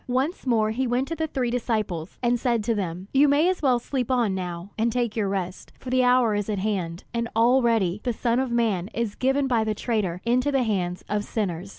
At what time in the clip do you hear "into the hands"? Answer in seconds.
10.25-11.03